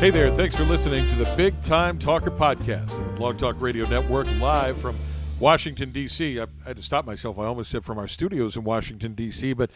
[0.00, 3.60] Hey there, thanks for listening to the Big Time Talker podcast on the Blog Talk
[3.60, 4.96] Radio Network live from
[5.38, 6.40] Washington, D.C.
[6.40, 7.38] I had to stop myself.
[7.38, 9.70] I almost said from our studios in Washington, D.C., but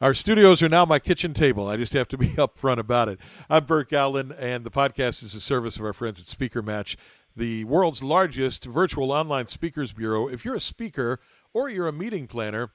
[0.00, 1.68] our studios are now my kitchen table.
[1.68, 3.20] I just have to be upfront about it.
[3.48, 6.96] I'm Burke Allen, and the podcast is a service of our friends at Speaker Match,
[7.36, 10.26] the world's largest virtual online speakers bureau.
[10.26, 11.20] If you're a speaker
[11.54, 12.72] or you're a meeting planner,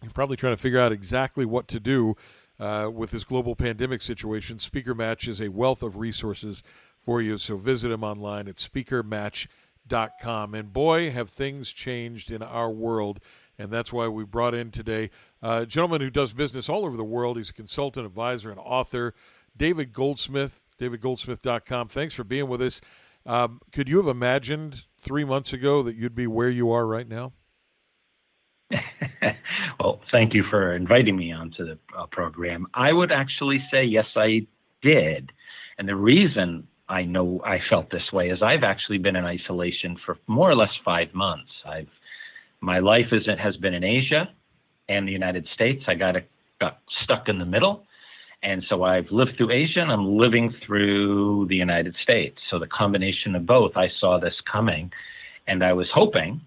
[0.00, 2.14] you're probably trying to figure out exactly what to do
[2.60, 4.58] uh, with this global pandemic situation.
[4.58, 6.62] Speaker Match is a wealth of resources
[6.98, 7.38] for you.
[7.38, 10.54] So visit them online at speakermatch.com.
[10.54, 13.20] And boy, have things changed in our world.
[13.58, 15.10] And that's why we brought in today
[15.42, 17.36] a gentleman who does business all over the world.
[17.36, 19.14] He's a consultant, advisor, and author,
[19.56, 21.88] David Goldsmith, davidgoldsmith.com.
[21.88, 22.80] Thanks for being with us.
[23.26, 27.08] Um, could you have imagined three months ago that you'd be where you are right
[27.08, 27.32] now?
[29.80, 32.66] well, thank you for inviting me onto the uh, program.
[32.74, 34.46] I would actually say yes, I
[34.82, 35.32] did.
[35.78, 39.96] And the reason I know I felt this way is I've actually been in isolation
[40.04, 41.52] for more or less five months.
[41.64, 41.88] I've
[42.60, 44.28] my life is has been in Asia
[44.88, 45.84] and the United States.
[45.86, 46.24] I got a,
[46.60, 47.86] got stuck in the middle,
[48.42, 52.42] and so I've lived through Asia and I'm living through the United States.
[52.48, 54.92] So the combination of both, I saw this coming,
[55.46, 56.40] and I was hoping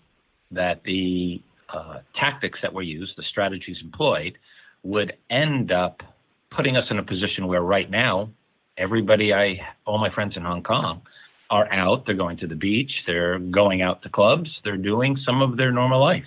[0.52, 1.42] that the
[1.74, 4.38] uh, tactics that were used, the strategies employed,
[4.84, 6.04] would end up
[6.50, 8.30] putting us in a position where right now,
[8.78, 11.02] everybody I, all my friends in Hong Kong,
[11.50, 12.06] are out.
[12.06, 13.04] They're going to the beach.
[13.06, 14.62] They're going out to clubs.
[14.64, 16.26] They're doing some of their normal life.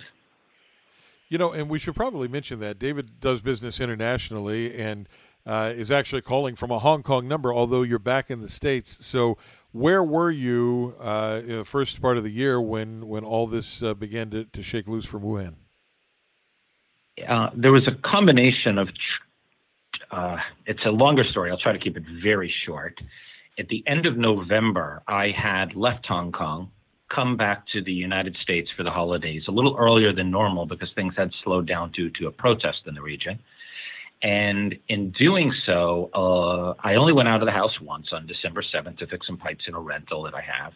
[1.29, 5.09] You know, and we should probably mention that David does business internationally and
[5.45, 9.05] uh, is actually calling from a Hong Kong number, although you're back in the States.
[9.05, 9.37] So,
[9.75, 13.83] where were you uh, in the first part of the year when when all this
[13.83, 15.55] uh, began to, to shake loose from Wuhan?
[17.27, 18.89] Uh, there was a combination of.
[20.11, 21.51] Uh, it's a longer story.
[21.51, 23.01] I'll try to keep it very short.
[23.59, 26.71] At the end of November, I had left Hong Kong,
[27.09, 30.91] come back to the United States for the holidays a little earlier than normal because
[30.93, 33.39] things had slowed down due to a protest in the region.
[34.25, 38.63] And in doing so, uh, I only went out of the house once on December
[38.63, 40.73] 7th to fix some pipes in a rental that I have.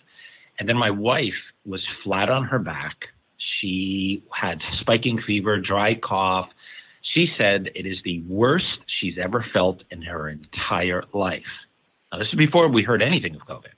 [0.59, 1.33] And then my wife
[1.65, 3.07] was flat on her back.
[3.37, 6.51] She had spiking fever, dry cough.
[7.01, 11.41] She said it is the worst she's ever felt in her entire life.
[12.11, 13.73] Now, this is before we heard anything of COVID.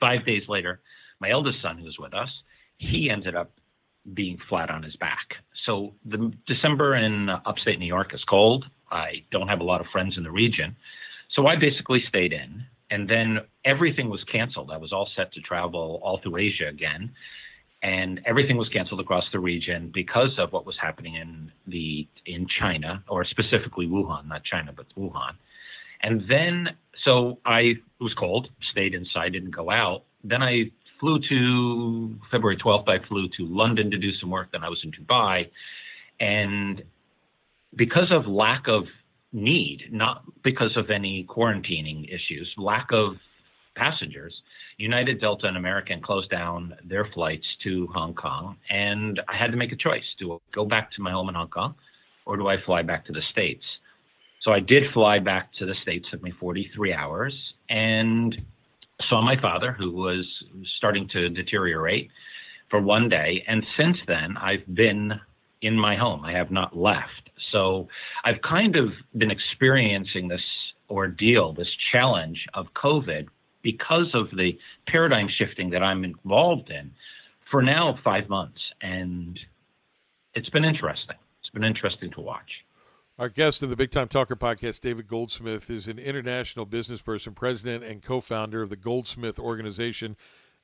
[0.00, 0.82] Five days later,
[1.18, 2.42] my eldest son, who was with us,
[2.76, 3.52] he ended up
[4.12, 5.36] being flat on his back.
[5.64, 8.66] So the December in upstate New York is cold.
[8.92, 10.76] I don't have a lot of friends in the region.
[11.30, 12.64] So I basically stayed in.
[12.90, 14.70] And then everything was canceled.
[14.70, 17.10] I was all set to travel all through Asia again.
[17.82, 22.46] And everything was canceled across the region because of what was happening in the in
[22.46, 25.34] China, or specifically Wuhan, not China, but Wuhan.
[26.02, 30.04] And then so I was cold, stayed inside, didn't go out.
[30.22, 30.70] Then I
[31.00, 32.88] flew to February 12th.
[32.88, 34.52] I flew to London to do some work.
[34.52, 35.48] Then I was in Dubai,
[36.20, 36.84] and
[37.74, 38.86] because of lack of
[39.32, 43.16] need, not because of any quarantining issues, lack of
[43.74, 44.42] passengers,
[44.76, 48.56] United, Delta, and American closed down their flights to Hong Kong.
[48.68, 51.34] And I had to make a choice do I go back to my home in
[51.34, 51.74] Hong Kong
[52.26, 53.64] or do I fly back to the States?
[54.40, 58.44] So I did fly back to the States, took me 43 hours, and
[59.00, 60.26] saw my father, who was
[60.64, 62.10] starting to deteriorate
[62.68, 63.44] for one day.
[63.46, 65.20] And since then, I've been
[65.60, 66.24] in my home.
[66.24, 67.21] I have not left.
[67.50, 67.88] So
[68.24, 70.44] I've kind of been experiencing this
[70.90, 73.28] ordeal, this challenge of COVID
[73.62, 76.92] because of the paradigm shifting that I'm involved in
[77.50, 78.60] for now five months.
[78.80, 79.38] And
[80.34, 81.16] it's been interesting.
[81.40, 82.64] It's been interesting to watch.
[83.18, 87.34] Our guest in the Big Time Talker podcast, David Goldsmith, is an international business person,
[87.34, 90.16] president, and co founder of the Goldsmith Organization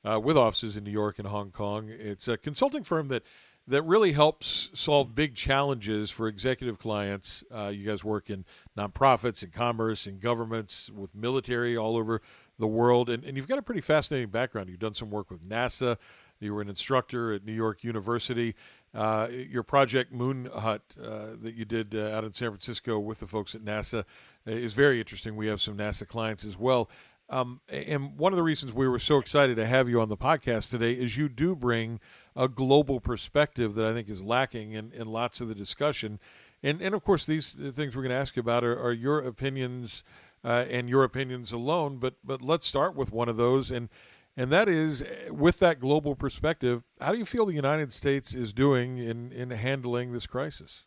[0.03, 1.89] uh, with offices in New York and Hong Kong.
[1.89, 3.23] It's a consulting firm that
[3.67, 7.43] that really helps solve big challenges for executive clients.
[7.53, 8.45] Uh, you guys work in
[8.77, 12.21] nonprofits and commerce and governments with military all over
[12.57, 13.09] the world.
[13.09, 14.69] And, and you've got a pretty fascinating background.
[14.69, 15.97] You've done some work with NASA,
[16.39, 18.55] you were an instructor at New York University.
[18.93, 23.19] Uh, your project Moon Hut uh, that you did uh, out in San Francisco with
[23.19, 24.03] the folks at NASA uh,
[24.51, 25.35] is very interesting.
[25.35, 26.89] We have some NASA clients as well.
[27.29, 30.17] Um, and one of the reasons we were so excited to have you on the
[30.17, 31.99] podcast today is you do bring
[32.39, 36.19] a global perspective that I think is lacking in, in lots of the discussion.
[36.63, 39.19] And, and of course, these things we're going to ask you about are, are your
[39.19, 40.05] opinions
[40.41, 41.97] uh, and your opinions alone.
[41.97, 43.71] But, but let's start with one of those.
[43.71, 43.89] And,
[44.37, 48.53] and that is with that global perspective, how do you feel the United States is
[48.53, 50.85] doing in, in handling this crisis?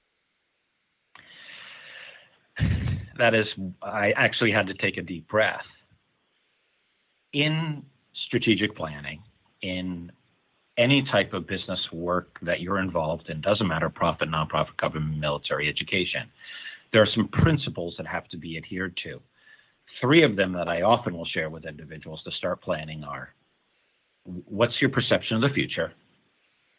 [3.19, 3.47] That is,
[3.83, 5.67] I actually had to take a deep breath
[7.35, 7.85] in
[8.27, 9.23] strategic planning,
[9.61, 10.11] in
[10.77, 15.69] any type of business work that you're involved in, doesn't matter profit, nonprofit, government, military,
[15.69, 16.29] education,
[16.93, 19.21] there are some principles that have to be adhered to.
[20.01, 23.35] Three of them that I often will share with individuals to start planning are
[24.25, 25.93] what's your perception of the future?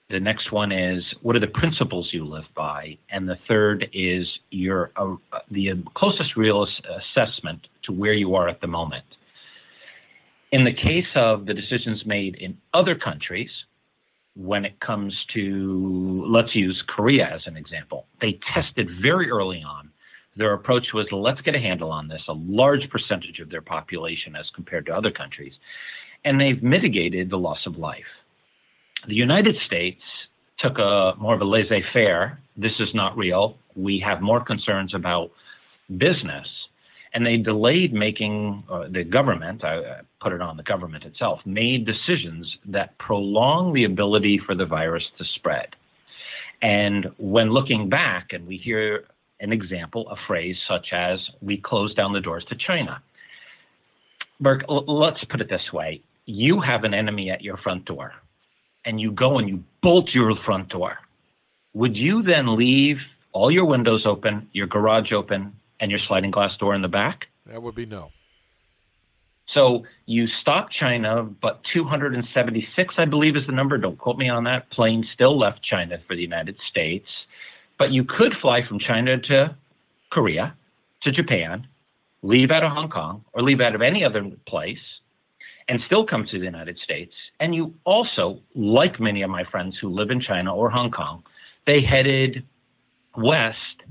[0.10, 2.98] The next one is what are the principles you live by?
[3.10, 5.16] And the third is your uh,
[5.50, 6.68] the closest real
[6.98, 9.06] assessment to where you are at the moment.
[10.52, 13.50] In the case of the decisions made in other countries,
[14.36, 19.90] when it comes to, let's use Korea as an example, they tested very early on.
[20.36, 24.36] Their approach was let's get a handle on this, a large percentage of their population
[24.36, 25.60] as compared to other countries.
[26.26, 28.08] And they've mitigated the loss of life.
[29.08, 30.02] The United States
[30.58, 32.40] took a more of a laissez faire.
[32.58, 33.58] This is not real.
[33.76, 35.32] We have more concerns about
[35.98, 36.63] business
[37.14, 41.86] and they delayed making uh, the government i put it on the government itself made
[41.86, 45.76] decisions that prolong the ability for the virus to spread.
[46.62, 49.06] And when looking back and we hear
[49.42, 53.04] an example a phrase such as we closed down the doors to china.
[54.40, 56.02] Burke, l- let's put it this way.
[56.26, 58.14] You have an enemy at your front door
[58.86, 60.98] and you go and you bolt your front door.
[61.74, 63.02] Would you then leave
[63.34, 67.28] all your windows open your garage open and your sliding glass door in the back?
[67.46, 68.12] That would be no.
[69.48, 73.78] So you stop China, but 276, I believe, is the number.
[73.78, 74.70] Don't quote me on that.
[74.70, 77.10] Plane still left China for the United States.
[77.78, 79.56] But you could fly from China to
[80.10, 80.56] Korea,
[81.02, 81.68] to Japan,
[82.22, 85.02] leave out of Hong Kong, or leave out of any other place,
[85.68, 87.14] and still come to the United States.
[87.42, 91.24] And you also, like many of my friends who live in China or Hong Kong,
[91.66, 92.46] they headed
[93.18, 93.84] west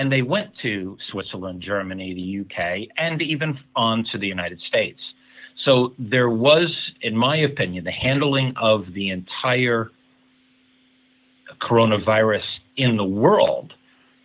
[0.00, 5.12] and they went to Switzerland, Germany, the UK, and even on to the United States.
[5.54, 9.90] So there was, in my opinion, the handling of the entire
[11.60, 13.74] coronavirus in the world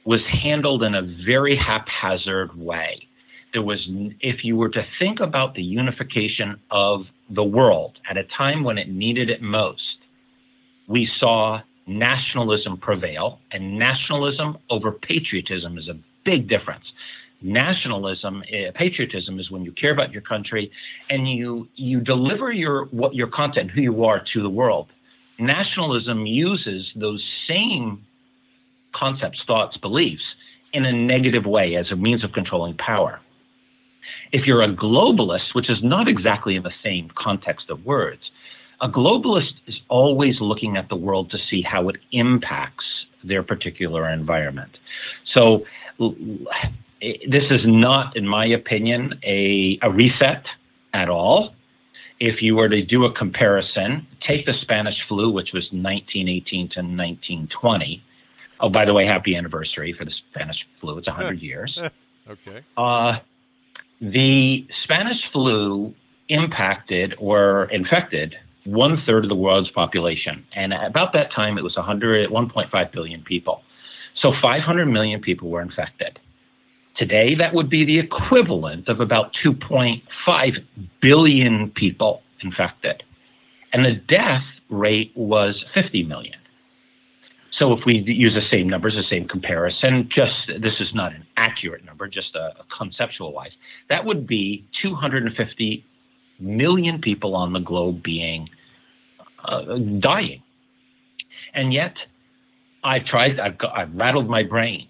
[0.06, 3.06] was handled in a very haphazard way.
[3.51, 3.89] There was,
[4.21, 8.78] if you were to think about the unification of the world at a time when
[8.78, 9.98] it needed it most,
[10.88, 16.93] we saw nationalism prevail, and nationalism over patriotism is a big difference.
[17.41, 20.71] Nationalism, uh, patriotism is when you care about your country
[21.09, 24.87] and you you deliver your what your content, who you are, to the world.
[25.37, 28.05] Nationalism uses those same
[28.93, 30.35] concepts, thoughts, beliefs
[30.73, 33.19] in a negative way as a means of controlling power.
[34.31, 38.31] If you're a globalist, which is not exactly in the same context of words,
[38.81, 44.10] a globalist is always looking at the world to see how it impacts their particular
[44.10, 44.77] environment.
[45.24, 45.66] So,
[46.00, 50.45] this is not, in my opinion, a, a reset
[50.94, 51.54] at all.
[52.19, 56.80] If you were to do a comparison, take the Spanish flu, which was 1918 to
[56.80, 58.04] 1920.
[58.62, 60.98] Oh, by the way, happy anniversary for the Spanish flu.
[60.98, 61.78] It's 100 years.
[62.30, 62.63] okay.
[62.78, 63.19] Uh,
[64.00, 65.94] the Spanish flu
[66.30, 70.45] impacted or infected one third of the world's population.
[70.53, 73.63] And about that time, it was 100, 1.5 billion people.
[74.15, 76.19] So 500 million people were infected.
[76.95, 80.63] Today, that would be the equivalent of about 2.5
[81.01, 83.04] billion people infected.
[83.73, 86.40] And the death rate was 50 million.
[87.51, 91.25] So if we use the same numbers, the same comparison, just this is not an
[91.37, 93.54] accurate number, just a, a conceptual wise,
[93.87, 95.85] that would be 250
[96.39, 98.49] million people on the globe being
[99.44, 100.42] uh, dying.
[101.54, 101.95] And yet,
[102.83, 104.87] I've tried, I've, got, I've rattled my brain.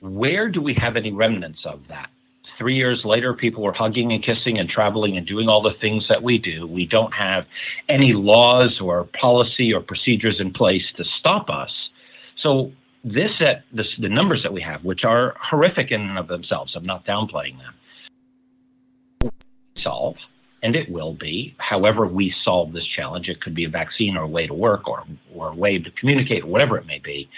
[0.00, 2.10] Where do we have any remnants of that?
[2.56, 6.08] Three years later, people were hugging and kissing and traveling and doing all the things
[6.08, 6.66] that we do.
[6.66, 7.46] We don't have
[7.88, 11.90] any laws or policy or procedures in place to stop us.
[12.36, 12.72] So
[13.04, 16.74] this, at this, the numbers that we have, which are horrific in and of themselves,
[16.74, 19.30] I'm not downplaying them,
[19.76, 20.16] solve
[20.62, 21.54] and it will be.
[21.58, 24.88] However, we solve this challenge, it could be a vaccine or a way to work
[24.88, 27.28] or, or a way to communicate, whatever it may be.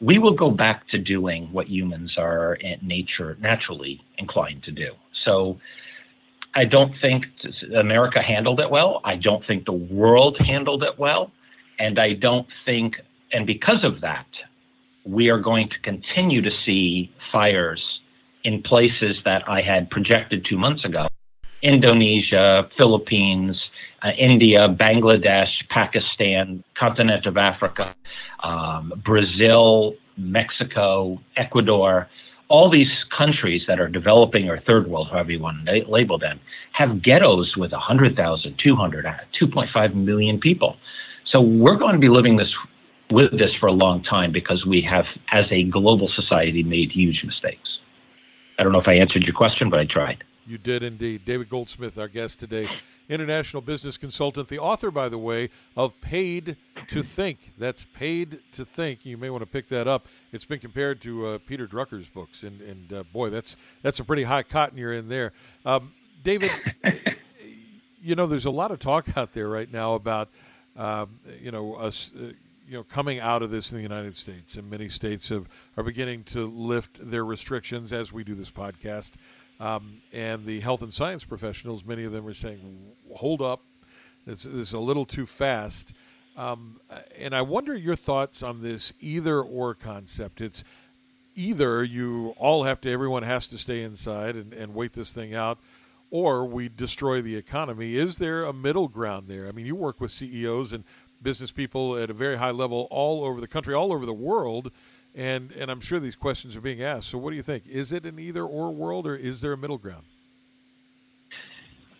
[0.00, 4.92] We will go back to doing what humans are in nature naturally inclined to do.
[5.12, 5.60] So
[6.54, 7.26] I don't think
[7.74, 9.00] America handled it well.
[9.04, 11.32] I don't think the world handled it well.
[11.78, 13.00] And I don't think,
[13.32, 14.26] and because of that,
[15.04, 18.00] we are going to continue to see fires
[18.44, 21.09] in places that I had projected two months ago
[21.62, 23.70] Indonesia, Philippines,
[24.02, 27.94] uh, India, Bangladesh, Pakistan, continent of Africa,
[28.42, 32.08] um, Brazil, Mexico, Ecuador,
[32.48, 36.40] all these countries that are developing or third world, however you want to label them,
[36.72, 40.76] have ghettos with 100,000, 200, 2.5 million people.
[41.24, 42.56] So we're going to be living this
[43.10, 47.24] with this for a long time because we have, as a global society, made huge
[47.24, 47.78] mistakes.
[48.58, 50.24] I don't know if I answered your question, but I tried.
[50.50, 51.24] You did indeed.
[51.24, 52.68] David Goldsmith, our guest today,
[53.08, 56.56] international business consultant, the author, by the way, of Paid
[56.88, 57.52] to Think.
[57.56, 59.06] That's Paid to Think.
[59.06, 60.08] You may want to pick that up.
[60.32, 64.04] It's been compared to uh, Peter Drucker's books, and, and uh, boy, that's that's a
[64.04, 65.32] pretty high cotton you're in there.
[65.64, 65.92] Um,
[66.24, 66.50] David,
[68.02, 70.30] you know, there's a lot of talk out there right now about,
[70.76, 72.10] um, you know, us.
[72.12, 72.32] Uh,
[72.66, 75.82] you know, coming out of this in the United States, and many states have are
[75.82, 79.14] beginning to lift their restrictions as we do this podcast.
[79.60, 83.60] Um, and the health and science professionals, many of them are saying, hold up,
[84.26, 85.92] this, is a little too fast.
[86.34, 86.80] Um,
[87.18, 90.40] and I wonder your thoughts on this either or concept.
[90.40, 90.64] It's
[91.34, 95.34] either you all have to, everyone has to stay inside and, and wait this thing
[95.34, 95.58] out,
[96.10, 97.96] or we destroy the economy.
[97.96, 99.46] Is there a middle ground there?
[99.46, 100.84] I mean, you work with CEOs and
[101.22, 104.72] business people at a very high level all over the country, all over the world
[105.14, 107.08] and and I'm sure these questions are being asked.
[107.08, 107.66] So, what do you think?
[107.66, 110.04] Is it an either or world, or is there a middle ground?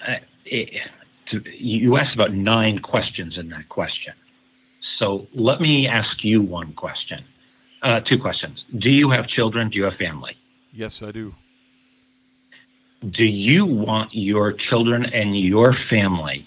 [0.06, 0.82] Uh, it,
[1.26, 4.14] to, you asked about nine questions in that question.
[4.96, 7.24] So let me ask you one question,
[7.82, 8.64] uh, two questions.
[8.78, 9.70] Do you have children?
[9.70, 10.36] Do you have family?
[10.72, 11.34] Yes, I do.
[13.08, 16.46] Do you want your children and your family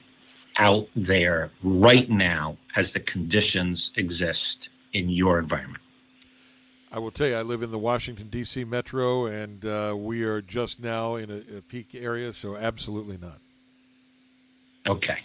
[0.57, 5.82] out there right now as the conditions exist in your environment?
[6.93, 8.65] I will tell you, I live in the Washington D.C.
[8.65, 13.39] metro, and uh, we are just now in a, a, peak area, so absolutely not.
[14.85, 15.17] Okay,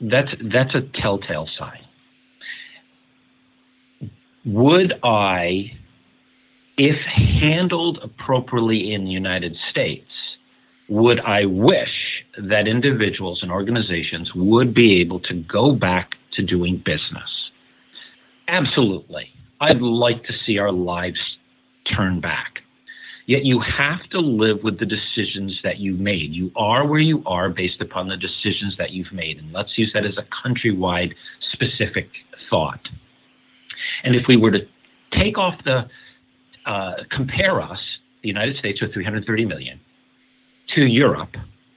[0.00, 1.84] that's that's a telltale sign.
[4.46, 5.76] Would I,
[6.78, 10.38] if handled appropriately in the United States,
[10.88, 16.78] would I wish that individuals and organizations would be able to go back to doing
[16.78, 17.50] business?
[18.48, 19.30] Absolutely.
[19.62, 21.38] I'd like to see our lives
[21.84, 22.62] turn back.
[23.26, 26.32] Yet you have to live with the decisions that you've made.
[26.32, 29.38] You are where you are based upon the decisions that you've made.
[29.38, 32.10] And let's use that as a countrywide specific
[32.50, 32.90] thought.
[34.02, 34.66] And if we were to
[35.12, 35.88] take off the,
[36.66, 39.78] uh, compare us, the United States with 330 million,
[40.68, 41.36] to Europe,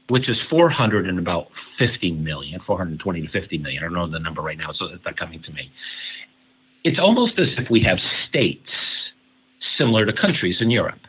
[0.09, 3.83] which is 400 and about 50 million, 420 to 50 million.
[3.83, 5.71] I don't know the number right now, so it's not coming to me
[6.85, 8.71] it's almost as if we have states
[9.75, 10.99] similar to countries in Europe.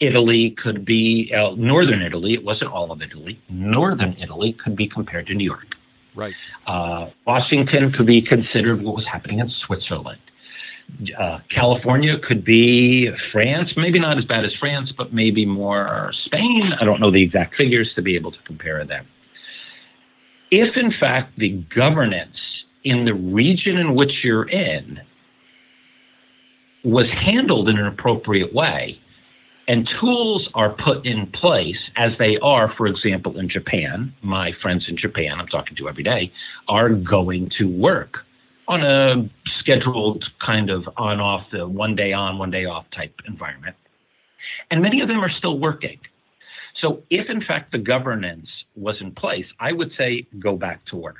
[0.00, 2.34] Italy could be uh, northern Italy.
[2.34, 3.40] It wasn't all of Italy.
[3.48, 5.76] Northern Italy could be compared to New York.
[6.16, 6.34] Right.
[6.66, 10.20] Uh, Washington could be considered what was happening in Switzerland.
[11.16, 16.72] Uh, California could be France, maybe not as bad as France, but maybe more Spain.
[16.72, 19.06] I don't know the exact figures to be able to compare them.
[20.50, 25.00] If, in fact, the governance in the region in which you're in
[26.84, 28.98] was handled in an appropriate way
[29.68, 34.14] and tools are put in place as they are, for example, in Japan.
[34.22, 36.32] My friends in Japan, I'm talking to every day,
[36.68, 38.24] are going to work
[38.66, 43.20] on a scheduled kind of on off, the one day on, one day off type
[43.26, 43.76] environment.
[44.70, 45.98] And many of them are still working.
[46.74, 50.96] So, if in fact the governance was in place, I would say go back to
[50.96, 51.16] work.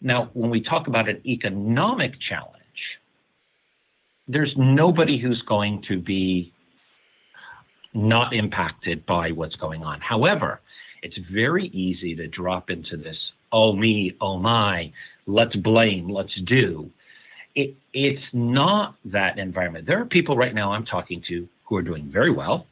[0.00, 2.54] Now, when we talk about an economic challenge,
[4.28, 6.52] there's nobody who's going to be
[7.94, 10.00] not impacted by what's going on.
[10.00, 10.60] However,
[11.02, 14.92] it's very easy to drop into this, oh me, oh my,
[15.26, 16.90] let's blame, let's do.
[17.54, 19.86] It, it's not that environment.
[19.86, 22.66] There are people right now I'm talking to who are doing very well.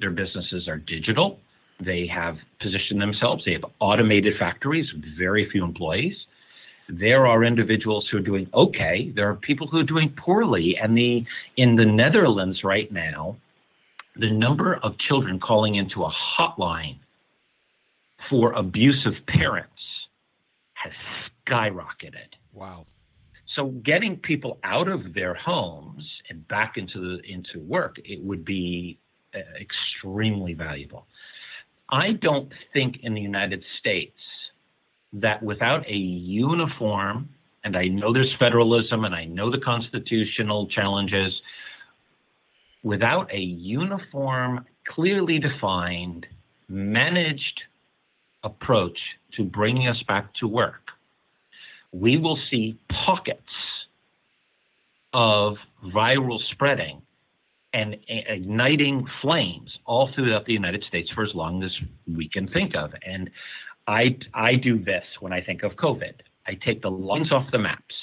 [0.00, 1.38] Their businesses are digital.
[1.78, 3.44] They have positioned themselves.
[3.44, 6.26] They have automated factories, with very few employees
[6.92, 9.10] there are individuals who are doing okay.
[9.14, 10.76] There are people who are doing poorly.
[10.76, 11.24] And the
[11.56, 13.36] in the Netherlands right now,
[14.14, 16.98] the number of children calling into a hotline
[18.28, 20.06] for abusive parents
[20.74, 20.92] has
[21.46, 22.34] skyrocketed.
[22.52, 22.86] Wow.
[23.46, 28.44] So getting people out of their homes and back into the into work, it would
[28.44, 28.98] be
[29.34, 31.06] uh, extremely valuable.
[31.88, 34.20] I don't think in the United States
[35.12, 37.28] that without a uniform,
[37.64, 41.42] and I know there's federalism and I know the constitutional challenges,
[42.82, 46.26] without a uniform, clearly defined,
[46.68, 47.62] managed
[48.42, 48.98] approach
[49.32, 50.90] to bringing us back to work,
[51.92, 53.52] we will see pockets
[55.12, 57.02] of viral spreading
[57.74, 62.74] and igniting flames all throughout the United States for as long as we can think
[62.74, 62.94] of.
[63.02, 63.30] And
[63.86, 66.14] I, I do this when I think of COVID.
[66.46, 67.94] I take the lines off the maps.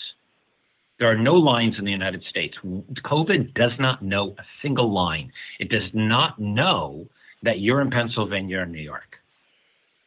[0.99, 2.57] There are no lines in the United States.
[2.61, 5.31] COVID does not know a single line.
[5.59, 7.07] It does not know
[7.43, 9.17] that you're in Pennsylvania or New York.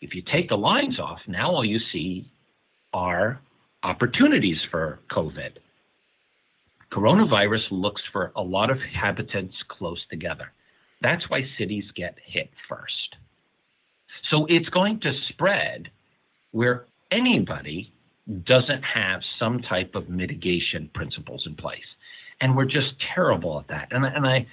[0.02, 2.30] If you take the lines off, now all you see
[2.92, 3.40] are
[3.82, 5.56] opportunities for COVID.
[6.90, 10.52] Coronavirus looks for a lot of habitats close together.
[11.00, 13.16] That's why cities get hit first.
[14.32, 15.90] So it's going to spread
[16.52, 17.92] where anybody
[18.44, 21.84] doesn't have some type of mitigation principles in place.
[22.40, 23.88] And we're just terrible at that.
[23.90, 24.46] And, and I,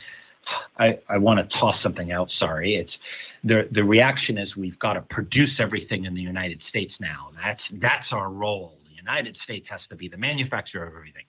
[0.78, 2.30] I, I want to toss something out.
[2.30, 2.76] Sorry.
[2.76, 2.98] It's
[3.46, 7.30] the, the reaction is we've got to produce everything in the United States now.
[7.42, 8.78] That's, that's our role.
[8.90, 11.24] The United States has to be the manufacturer of everything.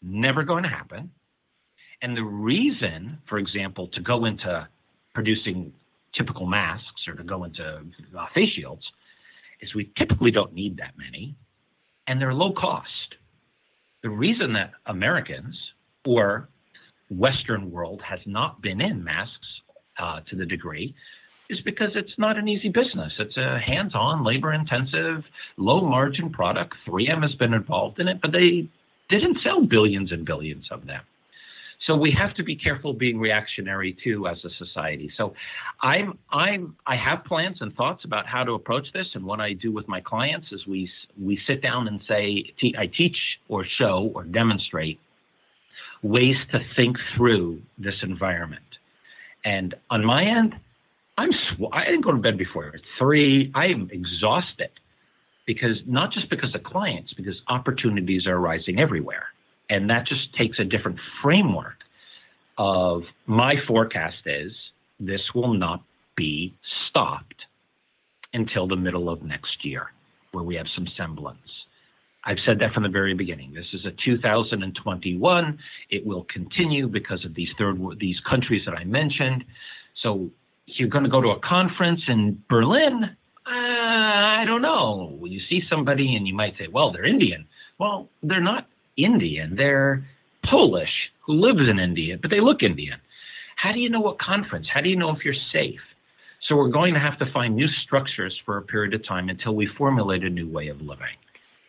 [0.00, 1.10] Never going to happen.
[2.02, 4.68] And the reason, for example, to go into
[5.12, 5.72] producing
[6.16, 7.84] typical masks or to go into
[8.16, 8.90] uh, face shields
[9.60, 11.34] is we typically don't need that many
[12.06, 13.16] and they're low cost.
[14.02, 15.72] The reason that Americans
[16.04, 16.48] or
[17.10, 19.60] Western world has not been in masks
[19.98, 20.94] uh, to the degree
[21.48, 23.14] is because it's not an easy business.
[23.18, 25.24] It's a hands on, labor intensive,
[25.56, 26.74] low margin product.
[26.86, 28.68] 3M has been involved in it, but they
[29.08, 31.02] didn't sell billions and billions of them.
[31.78, 35.10] So we have to be careful being reactionary too as a society.
[35.16, 35.34] So
[35.82, 39.14] I'm I'm I have plans and thoughts about how to approach this.
[39.14, 40.90] And what I do with my clients is we
[41.20, 44.98] we sit down and say I teach or show or demonstrate
[46.02, 48.62] ways to think through this environment.
[49.44, 50.58] And on my end,
[51.18, 53.50] I'm sw- I didn't go to bed before three.
[53.54, 54.70] I am exhausted
[55.46, 59.26] because not just because of clients, because opportunities are arising everywhere.
[59.68, 61.84] And that just takes a different framework
[62.58, 64.54] of my forecast is
[64.98, 65.82] this will not
[66.14, 67.46] be stopped
[68.32, 69.92] until the middle of next year,
[70.32, 71.66] where we have some semblance.
[72.24, 73.54] I've said that from the very beginning.
[73.54, 75.58] This is a 2021.
[75.90, 79.44] It will continue because of these third these countries that I mentioned.
[79.94, 80.30] So
[80.66, 83.16] you're going to go to a conference in Berlin.
[83.46, 85.20] Uh, I don't know.
[85.22, 87.46] You see somebody and you might say, "Well, they're Indian."
[87.78, 89.56] Well, they're not Indian.
[89.56, 90.04] They're
[90.42, 93.00] Polish who lives in India, but they look Indian.
[93.56, 94.68] How do you know what conference?
[94.68, 95.80] How do you know if you're safe?
[96.40, 99.54] So we're going to have to find new structures for a period of time until
[99.54, 101.16] we formulate a new way of living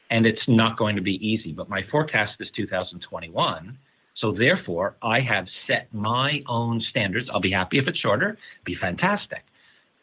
[0.09, 1.53] and it's not going to be easy.
[1.53, 3.77] But my forecast is 2021.
[4.15, 7.29] So therefore, I have set my own standards.
[7.31, 9.43] I'll be happy if it's shorter, be fantastic.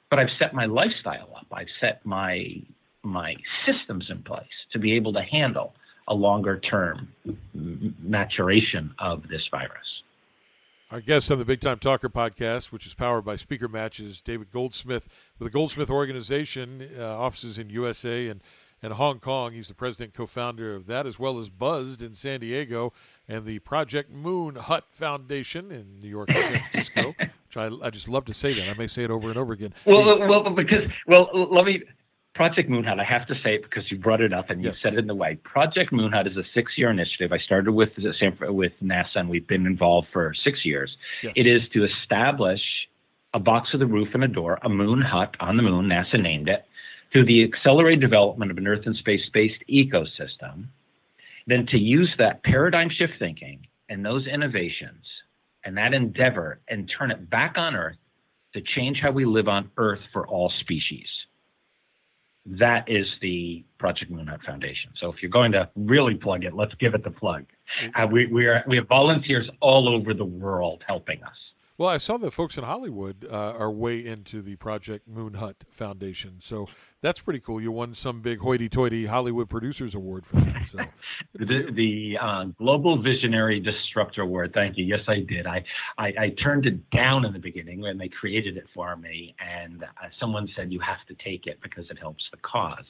[0.08, 1.46] But I've set my lifestyle up.
[1.52, 2.62] I've set my
[3.02, 5.74] my systems in place to be able to handle
[6.08, 7.08] a longer term
[7.52, 10.02] maturation of this virus.
[10.90, 14.50] Our guest on the Big Time Talker podcast, which is powered by Speaker Matches, David
[14.52, 18.40] Goldsmith with the Goldsmith Organization, uh, offices in USA and
[18.82, 19.54] and Hong Kong.
[19.54, 22.92] He's the president co founder of that, as well as Buzzed in San Diego
[23.26, 27.14] and the Project Moon Hut Foundation in New York and San Francisco.
[27.54, 28.68] which I, I just love to say that.
[28.68, 29.74] I may say it over and over again.
[29.86, 31.82] Well, the, well, because, well, let me.
[32.34, 34.70] Project Moon Hut, I have to say it because you brought it up and you
[34.70, 34.80] yes.
[34.80, 35.36] said it in the way.
[35.36, 37.32] Project Moon Hut is a six year initiative.
[37.32, 40.96] I started with, with NASA and we've been involved for six years.
[41.22, 41.34] Yes.
[41.36, 42.88] It is to establish
[43.32, 46.20] a box with a roof and a door, a moon hut on the moon, NASA
[46.20, 46.64] named it,
[47.12, 50.66] through the accelerated development of an Earth and space based ecosystem,
[51.46, 55.06] then to use that paradigm shift thinking and those innovations
[55.64, 57.96] and that endeavor and turn it back on Earth
[58.54, 61.08] to change how we live on Earth for all species.
[62.46, 64.90] That is the Project Moon Hut Foundation.
[64.96, 67.46] So if you're going to really plug it, let's give it the plug.
[67.94, 71.36] Uh, we, we, are, we have volunteers all over the world helping us.
[71.76, 75.56] Well, I saw that folks in Hollywood uh, are way into the Project Moon Hut
[75.68, 76.68] Foundation, so
[77.04, 77.60] that's pretty cool.
[77.60, 80.64] You won some big hoity-toity Hollywood Producers Award for that.
[80.64, 80.78] So
[81.34, 84.52] the, the uh, Global Visionary Disruptor Award.
[84.54, 84.86] Thank you.
[84.86, 85.46] Yes, I did.
[85.46, 85.62] I,
[85.98, 89.84] I, I turned it down in the beginning when they created it for me, and
[89.84, 92.86] uh, someone said you have to take it because it helps the cause.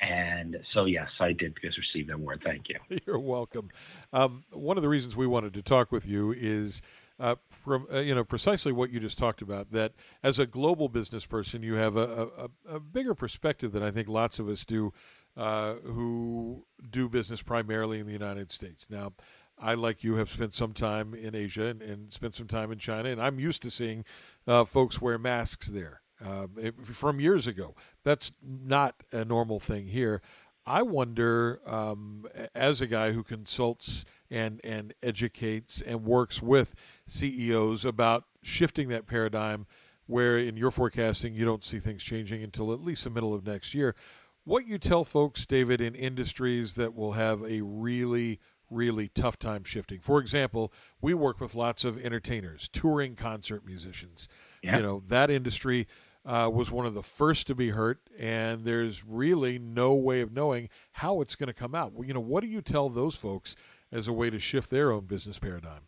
[0.00, 2.40] And so, yes, I did because receive the award.
[2.42, 2.78] Thank you.
[3.06, 3.68] You're welcome.
[4.12, 6.80] Um, one of the reasons we wanted to talk with you is
[7.18, 9.70] uh, uh, you know precisely what you just talked about.
[9.72, 13.90] That as a global business person, you have a, a, a bigger perspective than I
[13.90, 14.92] think lots of us do,
[15.36, 18.86] uh, who do business primarily in the United States.
[18.90, 19.12] Now,
[19.58, 22.78] I, like you, have spent some time in Asia and, and spent some time in
[22.78, 24.04] China, and I'm used to seeing
[24.46, 27.74] uh, folks wear masks there uh, it, from years ago.
[28.02, 30.20] That's not a normal thing here.
[30.66, 32.24] I wonder, um,
[32.54, 36.74] as a guy who consults and and educates and works with
[37.06, 39.66] CEOs about shifting that paradigm
[40.06, 43.46] where in your forecasting you don't see things changing until at least the middle of
[43.46, 43.94] next year.
[44.42, 49.62] What you tell folks, David, in industries that will have a really really tough time
[49.62, 50.00] shifting.
[50.00, 54.26] For example, we work with lots of entertainers, touring concert musicians.
[54.62, 54.78] Yeah.
[54.78, 55.86] You know, that industry
[56.24, 60.32] uh, was one of the first to be hurt, and there's really no way of
[60.32, 61.92] knowing how it's going to come out.
[61.92, 63.54] Well, you know, what do you tell those folks
[63.94, 65.82] as a way to shift their own business paradigm?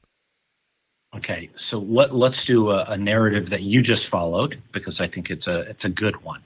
[1.15, 5.31] Okay, so let, let's do a, a narrative that you just followed because I think
[5.31, 6.43] it's a it's a good one.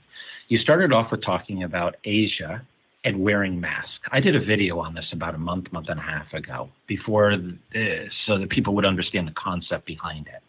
[0.47, 2.61] You started off with talking about Asia
[3.03, 4.01] and wearing masks.
[4.11, 7.35] I did a video on this about a month, month and a half ago, before
[7.73, 10.41] this, so that people would understand the concept behind it.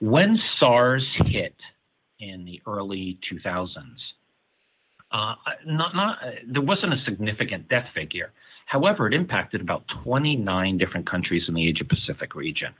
[0.00, 1.56] When SARS hit
[2.20, 3.78] in the early 2000s,
[5.10, 5.34] uh,
[5.66, 8.30] not, not, there wasn't a significant death figure.
[8.66, 12.72] However, it impacted about 29 different countries in the Asia Pacific region.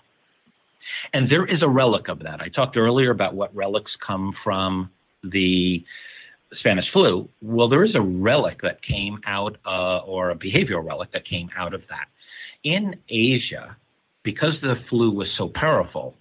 [1.13, 2.41] And there is a relic of that.
[2.41, 4.91] I talked earlier about what relics come from
[5.23, 5.85] the
[6.55, 7.29] Spanish flu.
[7.41, 11.51] Well, there is a relic that came out, uh, or a behavioral relic that came
[11.57, 12.09] out of that.
[12.63, 13.77] In Asia,
[14.23, 16.15] because the flu was so powerful,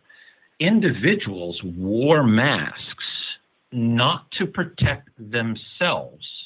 [0.59, 3.37] individuals wore masks
[3.71, 6.40] not to protect themselves,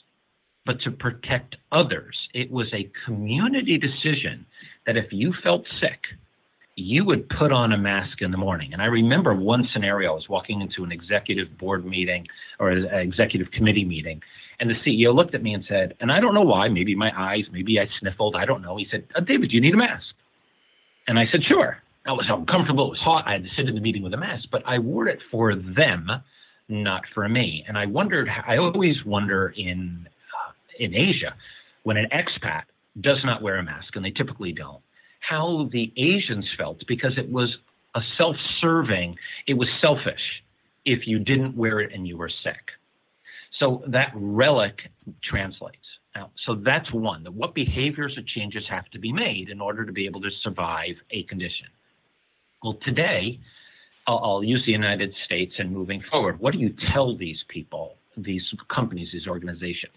[0.65, 2.29] but to protect others.
[2.33, 4.45] It was a community decision
[4.85, 6.07] that if you felt sick,
[6.75, 8.73] you would put on a mask in the morning.
[8.73, 12.27] And I remember one scenario I was walking into an executive board meeting
[12.59, 14.21] or an executive committee meeting,
[14.59, 17.11] and the CEO looked at me and said, and I don't know why, maybe my
[17.15, 18.77] eyes, maybe I sniffled, I don't know.
[18.77, 20.13] He said, uh, David, you need a mask?
[21.07, 21.81] And I said, sure.
[22.05, 24.17] I was uncomfortable, it was hot, I had to sit in the meeting with a
[24.17, 26.11] mask, but I wore it for them,
[26.69, 27.65] not for me.
[27.67, 30.07] And I wondered, I always wonder in,
[30.79, 31.35] in Asia,
[31.83, 32.63] when an expat
[32.99, 34.81] does not wear a mask, and they typically don't,
[35.19, 37.57] how the Asians felt because it was
[37.93, 40.43] a self serving, it was selfish
[40.83, 42.71] if you didn't wear it and you were sick.
[43.51, 44.91] So that relic
[45.23, 45.87] translates.
[46.15, 47.23] Now, so that's one.
[47.23, 50.31] that What behaviors or changes have to be made in order to be able to
[50.31, 51.67] survive a condition?
[52.63, 53.39] Well, today,
[54.07, 56.39] I'll, I'll use the United States and moving forward.
[56.39, 59.95] What do you tell these people, these companies, these organizations?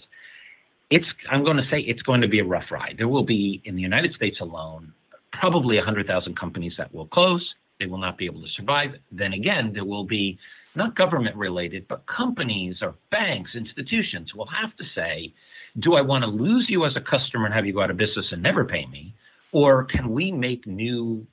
[0.91, 2.97] It's, I'm going to say it's going to be a rough ride.
[2.99, 4.93] There will be, in the United States alone,
[5.33, 7.55] probably 100,000 companies that will close.
[7.79, 8.95] They will not be able to survive.
[9.13, 10.39] Then again, there will be
[10.75, 15.35] not government related, but companies or banks, institutions will have to say,
[15.79, 17.97] do I want to lose you as a customer and have you go out of
[17.97, 19.15] business and never pay me?
[19.53, 21.27] Or can we make new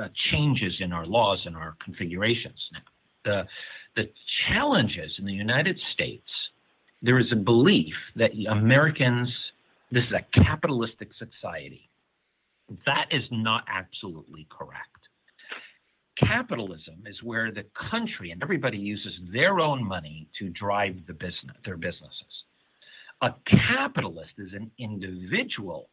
[0.00, 2.80] uh, changes in our laws and our configurations now?
[3.24, 3.46] The,
[3.96, 4.10] the
[4.46, 6.50] challenges in the United States,
[7.02, 9.30] there is a belief that Americans,
[9.90, 11.88] this is a capitalistic society
[12.84, 14.84] that is not absolutely correct.
[16.16, 21.56] Capitalism is where the country and everybody uses their own money to drive the business,
[21.64, 22.44] their businesses.
[23.22, 25.88] A capitalist is an individual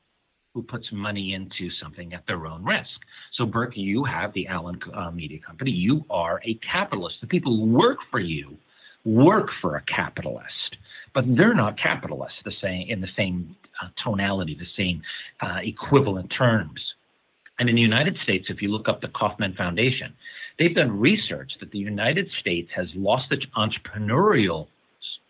[0.53, 3.01] who puts money into something at their own risk.
[3.33, 5.71] So, Burke, you have the Allen uh, Media Company.
[5.71, 7.17] You are a capitalist.
[7.21, 8.57] The people who work for you
[9.05, 10.77] work for a capitalist,
[11.15, 15.01] but they're not capitalists the same in the same uh, tonality, the same
[15.39, 16.93] uh, equivalent terms.
[17.57, 20.13] And in the United States, if you look up the Kauffman Foundation,
[20.59, 24.67] they've done research that the United States has lost its entrepreneurial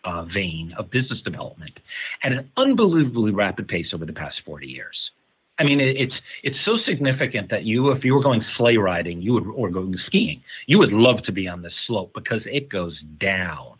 [0.03, 1.79] uh, vein of business development
[2.23, 5.11] at an unbelievably rapid pace over the past 40 years.
[5.57, 9.33] I mean, it's it's so significant that you, if you were going sleigh riding, you
[9.33, 12.99] would or going skiing, you would love to be on this slope because it goes
[13.19, 13.77] down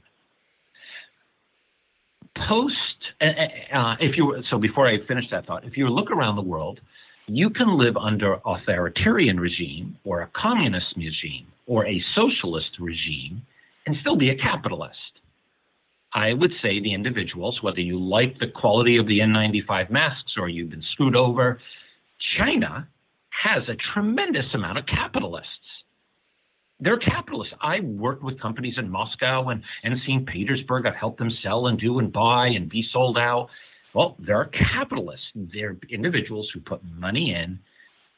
[2.36, 6.12] post, uh, uh, uh, if you so before I finish that thought, if you look
[6.12, 6.80] around the world,
[7.28, 13.42] you can live under authoritarian regime or a communist regime or a socialist regime
[13.88, 15.22] and still be a capitalist.
[16.14, 20.48] I would say the individuals, whether you like the quality of the N95 masks or
[20.48, 21.60] you've been screwed over,
[22.20, 22.88] China
[23.30, 25.84] has a tremendous amount of capitalists
[26.80, 27.54] they're capitalists.
[27.62, 30.26] I worked with companies in Moscow and, and St.
[30.26, 30.86] Petersburg.
[30.86, 33.50] I've helped them sell and do and buy and be sold out.
[33.94, 35.32] Well, they're capitalists.
[35.36, 37.60] They're individuals who put money in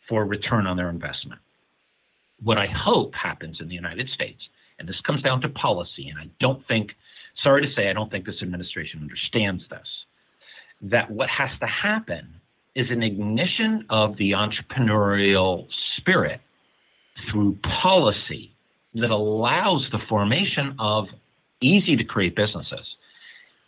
[0.07, 1.39] for return on their investment.
[2.41, 6.19] What I hope happens in the United States, and this comes down to policy, and
[6.19, 6.95] I don't think,
[7.35, 10.05] sorry to say, I don't think this administration understands this,
[10.81, 12.35] that what has to happen
[12.75, 16.41] is an ignition of the entrepreneurial spirit
[17.29, 18.51] through policy
[18.93, 21.09] that allows the formation of
[21.61, 22.95] easy to create businesses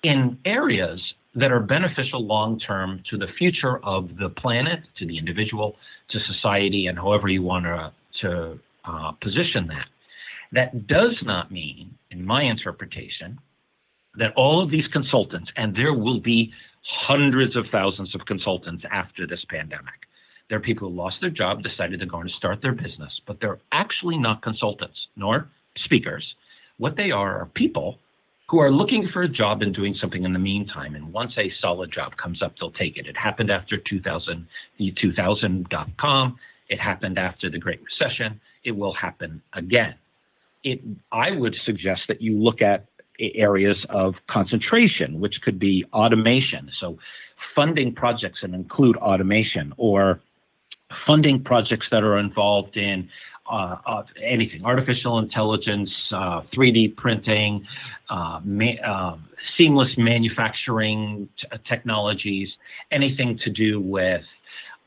[0.03, 5.17] in areas that are beneficial long term to the future of the planet, to the
[5.17, 5.77] individual,
[6.09, 7.65] to society, and however you want
[8.19, 9.87] to, uh, position that.
[10.51, 13.39] That does not mean, in my interpretation,
[14.15, 16.51] that all of these consultants, and there will be
[16.83, 20.07] hundreds of thousands of consultants after this pandemic.
[20.49, 23.39] There are people who lost their job, decided they're going to start their business, but
[23.39, 26.35] they're actually not consultants nor speakers.
[26.77, 27.99] What they are are people
[28.49, 30.95] who are looking for a job and doing something in the meantime.
[30.95, 33.05] And once a solid job comes up, they'll take it.
[33.05, 36.39] It happened after 2000, the 2000.com.
[36.67, 38.41] It happened after the Great Recession.
[38.63, 39.95] It will happen again.
[40.63, 40.81] It,
[41.11, 42.85] I would suggest that you look at
[43.19, 46.71] areas of concentration, which could be automation.
[46.73, 46.97] So,
[47.55, 50.19] funding projects that include automation or
[51.05, 53.09] funding projects that are involved in
[53.49, 57.65] uh, uh, anything artificial intelligence, uh, 3D printing,
[58.09, 59.17] uh, ma- uh,
[59.57, 62.57] seamless manufacturing t- technologies,
[62.91, 64.23] anything to do with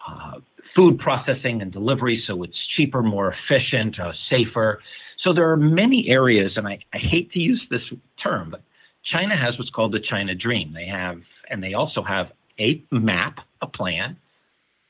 [0.08, 0.38] uh,
[0.74, 4.80] food processing and delivery so it's cheaper, more efficient, safer.
[5.16, 8.62] So there are many areas, and I, I hate to use this term, but
[9.02, 10.72] China has what's called the China Dream.
[10.72, 14.16] They have, and they also have a map, a plan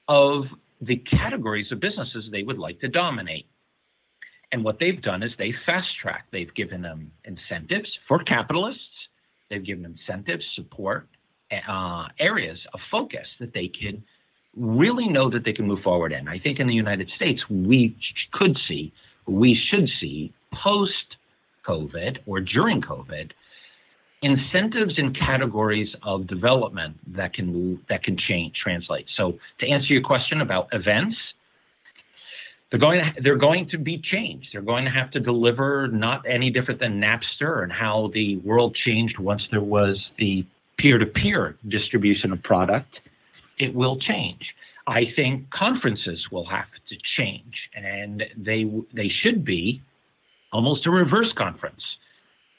[0.08, 0.48] of
[0.82, 3.46] the categories of businesses they would like to dominate.
[4.50, 6.26] And what they've done is they fast track.
[6.30, 9.08] They've given them incentives for capitalists.
[9.48, 11.08] They've given incentives, support,
[11.68, 14.02] uh, areas of focus that they can
[14.56, 16.28] really know that they can move forward in.
[16.28, 17.96] I think in the United States, we
[18.32, 18.92] could see,
[19.26, 21.16] we should see post
[21.64, 23.30] COVID or during COVID,
[24.22, 29.06] incentives and categories of development that can move, that can change, translate.
[29.12, 31.18] So to answer your question about events,
[32.70, 34.50] they're going to they're going to be changed.
[34.52, 38.74] They're going to have to deliver not any different than Napster and how the world
[38.74, 40.46] changed once there was the
[40.78, 43.00] peer-to-peer distribution of product.
[43.58, 44.54] It will change.
[44.86, 49.82] I think conferences will have to change, and they they should be
[50.50, 51.91] almost a reverse conference.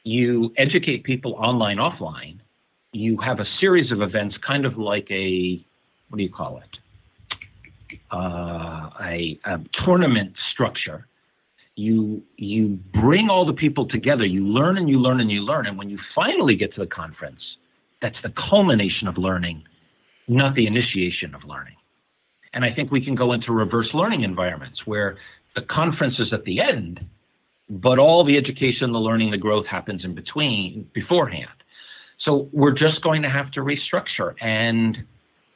[0.04, 2.40] You educate people online, offline.
[2.92, 5.64] You have a series of events, kind of like a
[6.10, 6.78] what do you call it?
[8.12, 11.08] uh, a, a tournament structure,
[11.76, 14.26] you you bring all the people together.
[14.26, 16.88] You learn and you learn and you learn, and when you finally get to the
[16.88, 17.58] conference,
[18.02, 19.64] that's the culmination of learning,
[20.28, 21.76] not the initiation of learning.
[22.54, 25.18] And I think we can go into reverse learning environments where
[25.56, 27.04] the conference is at the end,
[27.74, 31.50] but all the education, the learning, the growth happens in between beforehand.
[32.20, 34.36] So we're just going to have to restructure.
[34.40, 35.04] And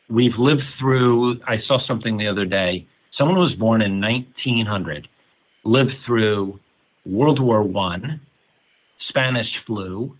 [0.09, 2.87] we've lived through, I saw something the other day.
[3.11, 5.07] Someone was born in 1900,
[5.63, 6.59] lived through
[7.05, 8.19] World War One,
[8.97, 10.17] Spanish flu,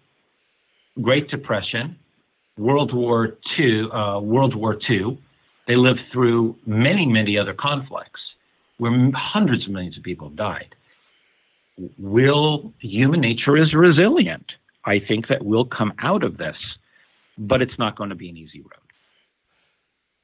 [1.02, 1.98] Great Depression,
[2.60, 5.18] World War Two, uh, World War Two.
[5.66, 8.36] They lived through many, many other conflicts
[8.78, 10.76] where hundreds of millions of people have died.
[11.98, 14.54] Will human nature is resilient?
[14.86, 16.58] I think that we'll come out of this,
[17.38, 18.88] but it's not going to be an easy road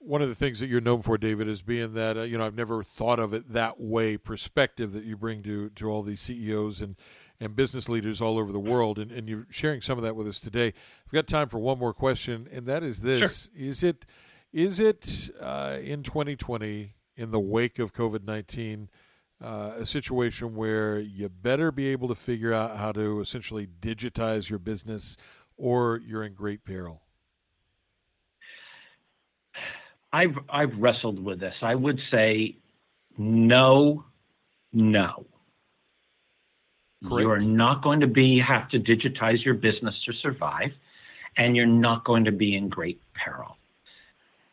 [0.06, 2.46] one of the things that you're known for, David, is being that uh, you know
[2.46, 6.22] I've never thought of it that way perspective that you bring to to all these
[6.22, 6.96] CEOs and
[7.40, 10.28] and business leaders all over the world, and, and you're sharing some of that with
[10.28, 10.68] us today.
[11.06, 13.68] I've got time for one more question, and that is this: sure.
[13.68, 14.06] Is it
[14.52, 18.90] is it uh, in 2020 in the wake of COVID 19?
[19.44, 24.50] Uh, a situation where you better be able to figure out how to essentially digitize
[24.50, 25.18] your business,
[25.58, 27.02] or you're in great peril.
[30.14, 31.56] I've I've wrestled with this.
[31.62, 32.56] I would say
[33.18, 34.06] no,
[34.72, 35.26] no.
[37.06, 37.22] Correct.
[37.24, 40.72] You are not going to be have to digitize your business to survive,
[41.36, 43.58] and you're not going to be in great peril.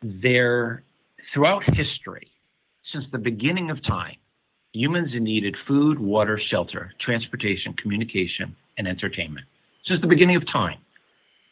[0.03, 0.83] There,
[1.33, 2.33] throughout history,
[2.91, 4.17] since the beginning of time,
[4.73, 9.47] humans needed food, water, shelter, transportation, communication, and entertainment.
[9.85, 10.79] Since the beginning of time.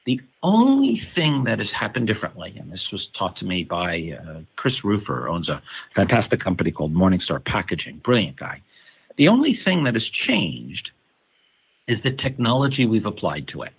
[0.07, 4.41] The only thing that has happened differently, and this was taught to me by uh,
[4.57, 5.61] Chris Rufer, owns a
[5.95, 8.63] fantastic company called Morningstar Packaging, brilliant guy.
[9.17, 10.93] The only thing that has changed
[11.87, 13.73] is the technology we've applied to it.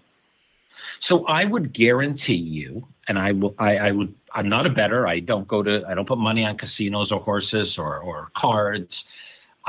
[1.02, 5.08] So I would guarantee you, and I will, I, I would, I'm not a bettor.
[5.08, 9.04] I don't go to, I don't put money on casinos or horses or, or cards.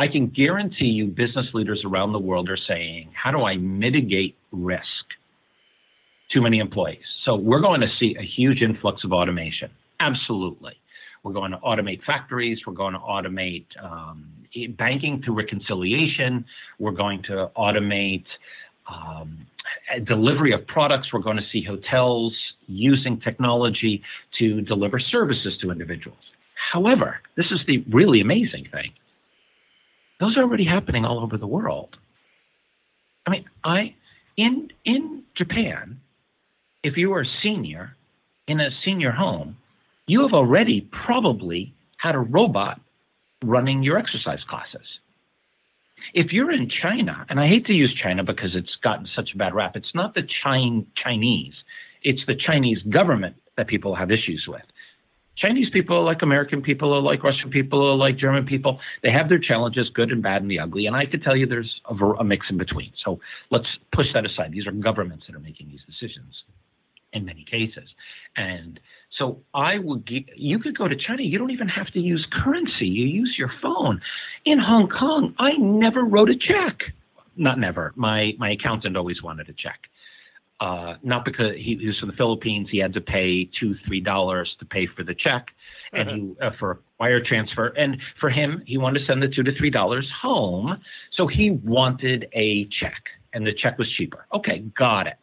[0.00, 4.36] I can guarantee you, business leaders around the world are saying, how do I mitigate
[4.50, 5.04] risk?
[6.30, 7.04] too many employees.
[7.22, 9.70] So we're going to see a huge influx of automation.
[9.98, 10.80] Absolutely.
[11.22, 12.66] We're going to automate factories.
[12.66, 14.32] We're going to automate um,
[14.70, 16.46] banking through reconciliation.
[16.78, 18.24] We're going to automate
[18.86, 19.46] um,
[20.04, 21.12] delivery of products.
[21.12, 22.34] We're going to see hotels
[22.66, 24.02] using technology
[24.38, 26.18] to deliver services to individuals.
[26.54, 28.92] However, this is the really amazing thing.
[30.20, 31.96] Those are already happening all over the world.
[33.26, 33.94] I mean, I
[34.36, 36.00] in in Japan,
[36.82, 37.96] if you are a senior
[38.46, 39.56] in a senior home,
[40.06, 42.80] you have already probably had a robot
[43.42, 44.98] running your exercise classes.
[46.14, 49.36] If you're in China, and I hate to use China because it's gotten such a
[49.36, 51.62] bad rap, it's not the Chinese,
[52.02, 54.64] it's the Chinese government that people have issues with.
[55.40, 58.78] Chinese people are like American people, are like Russian people, are like German people.
[59.02, 60.84] They have their challenges, good and bad and the ugly.
[60.86, 62.92] And I could tell you there's a, a mix in between.
[62.94, 64.52] So let's push that aside.
[64.52, 66.44] These are governments that are making these decisions
[67.14, 67.94] in many cases.
[68.36, 71.22] And so I would get, you could go to China.
[71.22, 72.86] You don't even have to use currency.
[72.86, 74.02] You use your phone.
[74.44, 76.92] In Hong Kong, I never wrote a check.
[77.36, 77.94] Not never.
[77.96, 79.88] My my accountant always wanted a check.
[80.60, 82.68] Uh, not because he, he, was from the Philippines.
[82.70, 85.48] He had to pay two, three dollars to pay for the check,
[85.94, 86.48] and he uh-huh.
[86.48, 87.68] uh, for wire transfer.
[87.68, 90.78] And for him, he wanted to send the two to three dollars home,
[91.10, 94.26] so he wanted a check, and the check was cheaper.
[94.32, 95.16] Okay, got it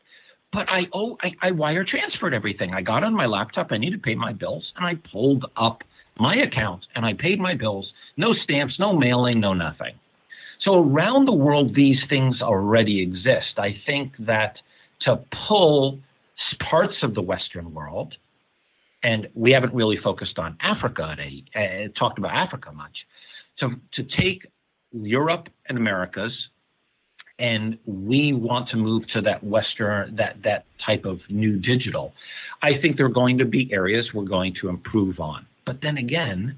[0.54, 2.74] but I oh I, I wire transferred everything.
[2.74, 3.72] I got on my laptop.
[3.72, 5.84] I needed to pay my bills, and I pulled up
[6.20, 7.94] my account and I paid my bills.
[8.16, 9.94] No stamps, no mailing, no nothing.
[10.60, 13.60] So around the world, these things already exist.
[13.60, 14.60] I think that
[15.08, 16.00] to pull
[16.60, 18.16] parts of the Western world,
[19.04, 21.16] and we haven't really focused on Africa,
[21.56, 23.08] uh, talked about Africa much.
[23.58, 24.46] So to take
[24.92, 26.50] Europe and Americas
[27.40, 32.12] and we want to move to that western that that type of new digital
[32.64, 35.98] i think there are going to be areas we're going to improve on but then
[35.98, 36.58] again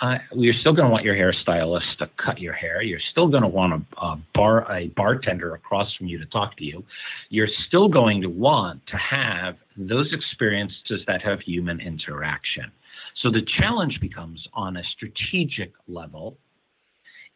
[0.00, 2.82] uh, you're still going to want your hairstylist to cut your hair.
[2.82, 6.56] You're still going to want a, a, bar a bartender across from you to talk
[6.56, 6.84] to you.
[7.28, 12.70] You're still going to want to have those experiences that have human interaction.
[13.14, 16.38] So the challenge becomes on a strategic level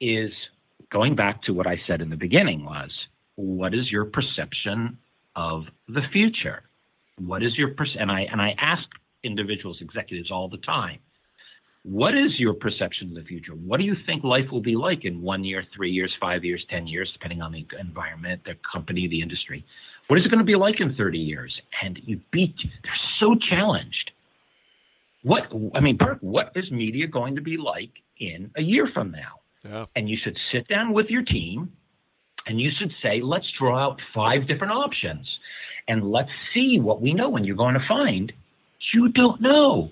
[0.01, 0.33] is
[0.91, 4.99] going back to what I said in the beginning was what is your perception
[5.37, 6.63] of the future?
[7.19, 8.89] What is your per- and I and I ask
[9.23, 10.99] individuals, executives all the time,
[11.85, 13.53] what is your perception of the future?
[13.53, 16.65] What do you think life will be like in one year, three years, five years,
[16.69, 19.65] ten years, depending on the environment, the company, the industry?
[20.09, 21.61] What is it going to be like in 30 years?
[21.83, 24.13] And you beat they're so challenged.
[25.23, 29.11] What I mean, Burke, what is media going to be like in a year from
[29.11, 29.41] now?
[29.63, 29.87] Yeah.
[29.95, 31.73] And you should sit down with your team
[32.47, 35.39] and you should say, let's draw out five different options
[35.87, 37.37] and let's see what we know.
[37.37, 38.33] And you're going to find
[38.93, 39.91] you don't know.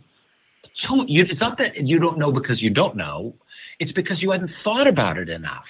[0.75, 3.35] So you, it's not that you don't know because you don't know,
[3.79, 5.67] it's because you hadn't thought about it enough.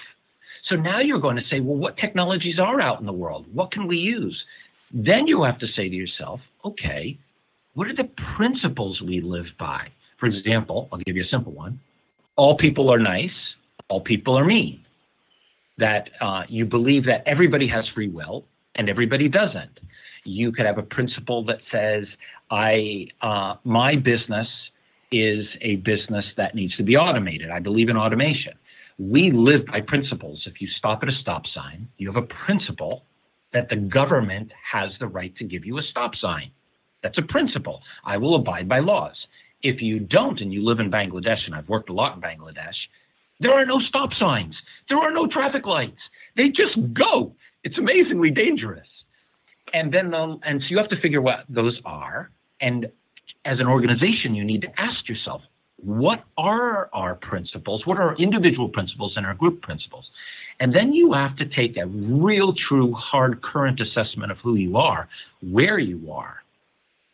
[0.63, 3.45] So now you're going to say, well, what technologies are out in the world?
[3.53, 4.43] What can we use?
[4.91, 7.17] Then you have to say to yourself, okay,
[7.73, 9.89] what are the principles we live by?
[10.17, 11.79] For example, I'll give you a simple one.
[12.35, 13.55] All people are nice
[13.93, 14.83] all people are mean.
[15.77, 19.79] That uh, you believe that everybody has free will and everybody doesn't.
[20.23, 22.07] You could have a principle that says,
[22.49, 24.49] "I uh, my business
[25.13, 27.49] is a business that needs to be automated.
[27.49, 28.53] I believe in automation."
[28.99, 30.45] We live by principles.
[30.45, 33.05] If you stop at a stop sign, you have a principle
[33.51, 36.51] that the government has the right to give you a stop sign.
[37.01, 37.81] That's a principle.
[38.03, 39.27] I will abide by laws.
[39.61, 42.87] If you don't, and you live in Bangladesh, and I've worked a lot in Bangladesh,
[43.39, 44.61] there are no stop signs.
[44.89, 46.01] There are no traffic lights.
[46.35, 47.35] They just go.
[47.63, 48.87] It's amazingly dangerous.
[49.73, 52.29] And then, um, and so you have to figure what those are.
[52.61, 52.91] And
[53.45, 55.41] as an organization, you need to ask yourself,
[55.77, 57.85] what are our principles?
[57.85, 60.09] What are our individual principles and our group principles?
[60.59, 64.77] And then you have to take a real, true, hard, current assessment of who you
[64.77, 65.09] are,
[65.41, 66.43] where you are,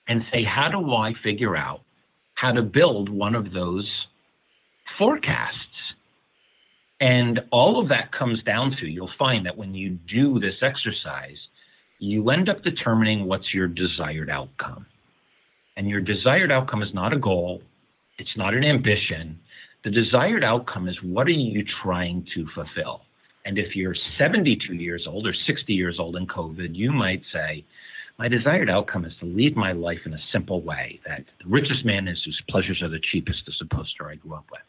[0.08, 1.82] and say, how do I figure out
[2.36, 4.08] how to build one of those
[4.98, 5.94] forecasts?
[7.00, 11.48] And all of that comes down to you'll find that when you do this exercise,
[11.98, 14.86] you end up determining what's your desired outcome.
[15.80, 17.64] And your desired outcome is not a goal,
[18.18, 19.40] it's not an ambition.
[19.86, 23.04] The desired outcome is what are you trying to fulfill?
[23.46, 27.64] And if you're 72 years old or 60 years old in COVID, you might say,
[28.18, 31.86] my desired outcome is to lead my life in a simple way that the richest
[31.86, 34.60] man is whose pleasures are the cheapest is the poster I grew up with.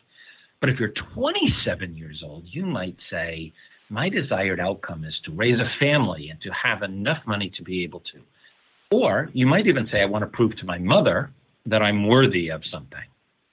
[0.61, 3.53] But if you're 27 years old, you might say,
[3.89, 7.83] my desired outcome is to raise a family and to have enough money to be
[7.83, 8.21] able to.
[8.91, 11.31] Or you might even say, I want to prove to my mother
[11.67, 12.99] that I'm worthy of something.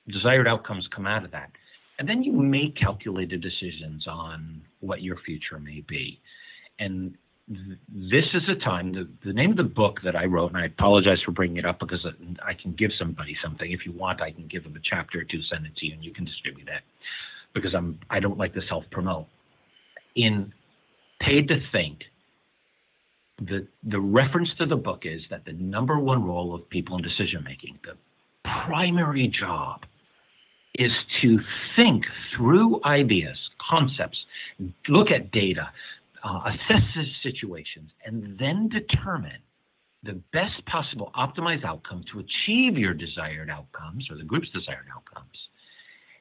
[0.07, 1.51] Desired outcomes come out of that.
[1.99, 6.19] And then you make calculated decisions on what your future may be.
[6.79, 7.17] And
[7.89, 10.65] this is a time, the, the name of the book that I wrote, and I
[10.65, 12.05] apologize for bringing it up because
[12.45, 13.71] I can give somebody something.
[13.71, 15.93] If you want, I can give them a chapter or two, send it to you,
[15.93, 16.81] and you can distribute it
[17.53, 19.27] because I'm, I don't like to self promote.
[20.15, 20.53] In
[21.19, 22.03] Paid to Think,
[23.41, 27.03] the, the reference to the book is that the number one role of people in
[27.03, 27.95] decision making, the
[28.43, 29.85] primary job,
[30.73, 31.39] is to
[31.75, 34.25] think through ideas, concepts,
[34.87, 35.69] look at data,
[36.23, 36.83] uh, assess
[37.21, 39.39] situations, and then determine
[40.03, 45.49] the best possible optimized outcome to achieve your desired outcomes or the group's desired outcomes,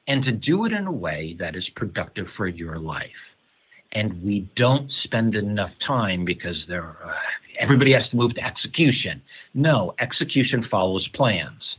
[0.07, 3.36] and to do it in a way that is productive for your life.
[3.91, 7.13] And we don't spend enough time because there, uh,
[7.57, 9.21] everybody has to move to execution.
[9.53, 11.77] No, execution follows plans.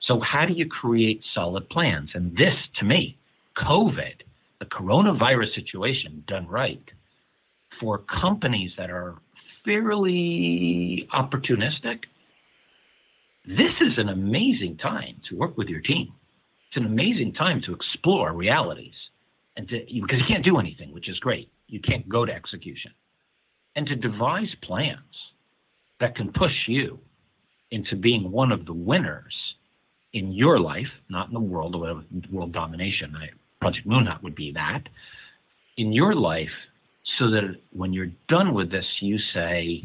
[0.00, 2.10] So, how do you create solid plans?
[2.14, 3.16] And this, to me,
[3.56, 4.20] COVID,
[4.60, 6.90] the coronavirus situation done right,
[7.80, 9.16] for companies that are
[9.64, 12.04] fairly opportunistic,
[13.44, 16.12] this is an amazing time to work with your team.
[16.68, 18.94] It's an amazing time to explore realities
[19.56, 21.50] and to, because you can't do anything, which is great.
[21.68, 22.92] You can't go to execution.
[23.74, 25.32] And to devise plans
[26.00, 26.98] that can push you
[27.70, 29.54] into being one of the winners
[30.12, 33.16] in your life, not in the world, or world domination.
[33.60, 34.88] Project Moonhut would be that.
[35.76, 36.52] In your life,
[37.18, 39.84] so that when you're done with this, you say,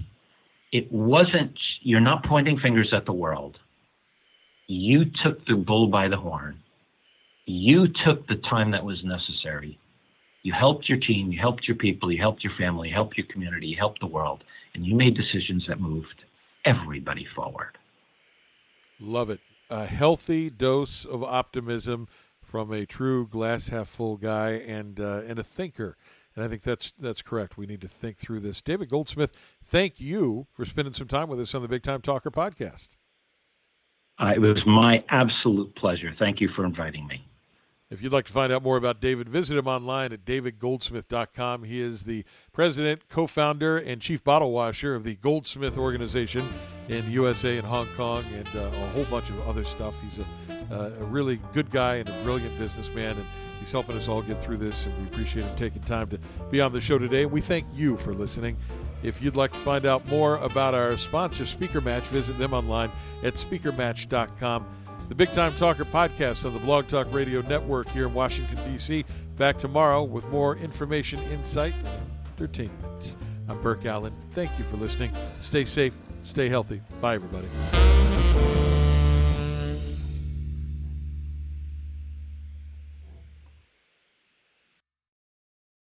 [0.71, 3.59] it wasn't, you're not pointing fingers at the world.
[4.67, 6.60] You took the bull by the horn.
[7.45, 9.77] You took the time that was necessary.
[10.43, 13.27] You helped your team, you helped your people, you helped your family, you helped your
[13.27, 16.23] community, you helped the world, and you made decisions that moved
[16.65, 17.77] everybody forward.
[18.99, 19.39] Love it.
[19.69, 22.07] A healthy dose of optimism
[22.41, 25.95] from a true glass half full guy and uh, and a thinker.
[26.35, 27.57] And I think that's that's correct.
[27.57, 28.61] We need to think through this.
[28.61, 29.31] David Goldsmith,
[29.63, 32.97] thank you for spending some time with us on the Big Time Talker podcast.
[34.19, 36.13] Uh, it was my absolute pleasure.
[36.17, 37.25] Thank you for inviting me.
[37.91, 41.65] If you'd like to find out more about David, visit him online at davidgoldsmith.com.
[41.65, 42.23] He is the
[42.53, 46.45] president, co founder, and chief bottle washer of the Goldsmith organization
[46.87, 50.01] in the USA and Hong Kong and uh, a whole bunch of other stuff.
[50.01, 53.17] He's a, uh, a really good guy and a brilliant businessman.
[53.17, 53.25] And
[53.61, 56.17] He's helping us all get through this, and we appreciate him taking time to
[56.49, 57.27] be on the show today.
[57.27, 58.57] We thank you for listening.
[59.03, 62.89] If you'd like to find out more about our sponsor, Speaker Match, visit them online
[63.23, 64.65] at speakermatch.com.
[65.11, 69.03] The Big Time Talker podcast on the Blog Talk Radio Network here in Washington, D.C.
[69.35, 73.17] Back tomorrow with more information, insight, and entertainment.
[73.49, 74.13] I'm Burke Allen.
[74.31, 75.11] Thank you for listening.
[75.41, 76.79] Stay safe, stay healthy.
[77.01, 77.49] Bye, everybody.